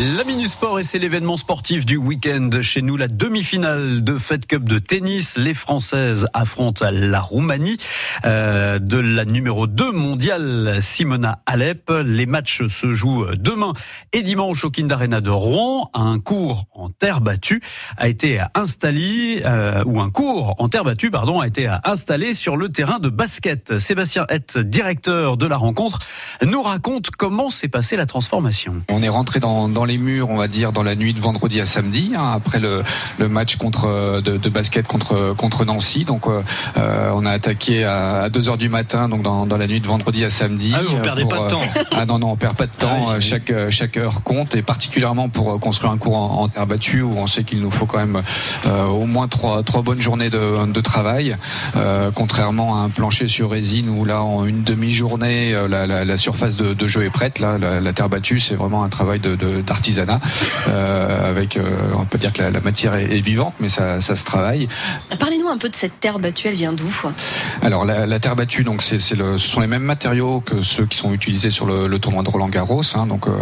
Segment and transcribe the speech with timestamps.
[0.00, 2.48] La Sport et c'est l'événement sportif du week-end.
[2.62, 5.36] Chez nous, la demi-finale de Fed Cup de tennis.
[5.36, 7.76] Les Françaises affrontent la Roumanie
[8.24, 11.92] euh, de la numéro 2 mondiale, Simona Alep.
[12.04, 13.74] Les matchs se jouent demain
[14.12, 15.90] et dimanche au Kind Arena de Rouen.
[15.92, 17.60] Un cours en terre battue
[17.98, 22.56] a été installé, euh, ou un cours en terre battue, pardon, a été installé sur
[22.56, 23.78] le terrain de basket.
[23.78, 25.98] Sébastien Hett, directeur de la rencontre,
[26.42, 28.82] nous raconte comment s'est passée la transformation.
[28.88, 31.60] On est rentré dans, dans les murs on va dire, dans la nuit de vendredi
[31.60, 32.82] à samedi, hein, après le,
[33.18, 36.04] le, match contre euh, de, de, basket contre contre Nancy.
[36.04, 36.42] Donc, euh,
[36.76, 39.86] euh on a attaqué à, 2 heures du matin, donc dans, dans, la nuit de
[39.86, 40.72] vendredi à samedi.
[40.74, 41.62] Ah, vous ne perdez pas de temps.
[41.92, 43.06] Ah non, non, on perd pas de temps.
[43.08, 47.16] Ah chaque chaque heure compte, et particulièrement pour construire un cours en, terre battue où
[47.16, 48.22] on sait qu'il nous faut quand même
[48.66, 51.36] euh, au moins trois trois bonnes journées de, de travail,
[51.76, 56.16] euh, contrairement à un plancher sur résine où là en une demi-journée la, la, la,
[56.16, 57.38] surface de, de, jeu est prête.
[57.38, 59.20] Là, la, la terre battue, c'est vraiment un travail
[59.80, 60.20] d'artisanat.
[60.68, 61.62] Euh, avec, euh,
[61.96, 64.68] on peut dire que la, matière est, vivante, mais ça, ça se travaille.
[65.18, 66.48] Parlez-nous un peu de cette terre battue.
[66.48, 66.90] Elle vient d'où
[67.62, 70.86] Alors la, la, terre battue, donc c'est, le, ce sont les mêmes matériaux que ceux
[70.86, 72.82] qui sont utilisés sur le, le tournoi de Roland Garros.
[72.94, 73.32] Hein, donc euh,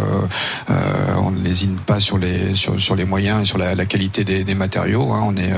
[0.69, 0.75] euh,
[1.21, 4.23] on ne lésine pas sur les sur, sur les moyens et sur la, la qualité
[4.23, 5.11] des, des matériaux.
[5.11, 5.51] Hein, on est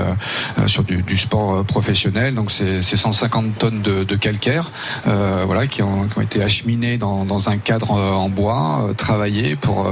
[0.66, 2.34] sur du, du, sport professionnel.
[2.34, 4.70] Donc c'est, c'est 150 tonnes de, de calcaire,
[5.04, 9.90] voilà, qui ont, qui ont, été acheminés dans, dans un cadre en bois, travaillés pour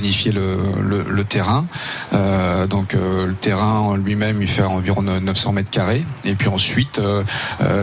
[0.00, 1.66] le, le, terrain.
[2.12, 6.04] Euh, donc euh, le terrain lui-même, il fait environ 900 mètres carrés.
[6.24, 7.22] Et puis ensuite, euh,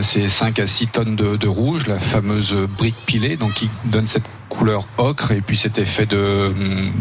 [0.02, 4.08] c'est 5 à 6 tonnes de, de rouge, la fameuse brique pilée, donc qui donne
[4.08, 6.54] cette couleur ocre et puis cet effet de,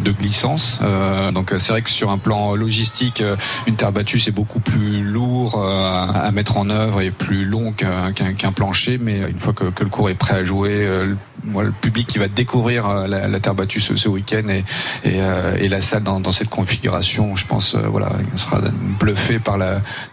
[0.03, 0.78] de glissance.
[0.83, 3.23] Euh, donc c'est vrai que sur un plan logistique,
[3.67, 7.72] une terre battue c'est beaucoup plus lourd euh, à mettre en œuvre et plus long
[7.72, 10.87] qu'un qu'un plancher, mais une fois que, que, le cours est prêt à jouer,
[11.45, 14.65] moi, le public qui va découvrir euh, la, terre battue ce, week-end et,
[15.05, 18.61] et, euh, la salle dans, dans, cette configuration, je pense, euh, voilà, il sera
[18.98, 19.59] bluffé par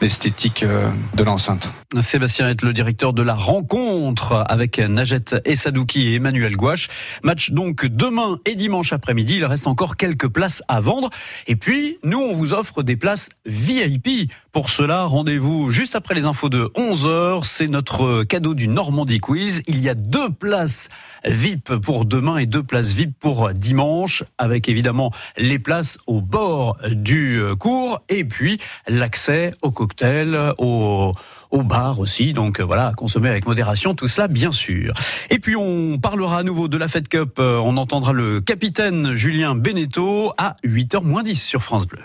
[0.01, 0.65] l'esthétique
[1.13, 1.71] de l'enceinte.
[1.99, 6.89] Sébastien est le directeur de la rencontre avec Najet Essadouki et Emmanuel Gouache.
[7.23, 9.35] Match donc demain et dimanche après-midi.
[9.37, 11.09] Il reste encore quelques places à vendre.
[11.47, 14.31] Et puis, nous, on vous offre des places VIP.
[14.51, 17.43] Pour cela, rendez-vous juste après les infos de 11h.
[17.45, 19.61] C'est notre cadeau du Normandie Quiz.
[19.67, 20.89] Il y a deux places
[21.25, 26.77] VIP pour demain et deux places VIP pour dimanche, avec évidemment les places au bord
[26.89, 28.57] du cours et puis
[28.87, 31.13] l'accès au cocktail, au,
[31.51, 32.33] bar aussi.
[32.33, 34.93] Donc voilà, consommer avec modération, tout cela bien sûr.
[35.29, 39.55] Et puis on parlera à nouveau de la Fed Euh, on entendra le capitaine Julien
[39.55, 41.99] Beneteau à 8h moins 10 sur France Bleu.